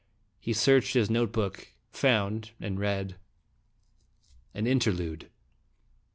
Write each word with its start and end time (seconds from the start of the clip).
He 0.39 0.51
searched 0.51 0.95
his 0.95 1.11
note 1.11 1.31
book, 1.31 1.73
found, 1.91 2.53
and 2.59 2.79
read: 2.79 3.17
AN 4.55 4.65
INTERLUDE. 4.65 5.29